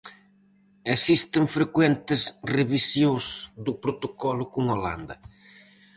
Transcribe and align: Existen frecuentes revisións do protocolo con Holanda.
Existen 0.95 1.43
frecuentes 1.55 2.21
revisións 2.57 3.25
do 3.65 3.73
protocolo 3.83 4.43
con 4.53 4.63
Holanda. 4.73 5.15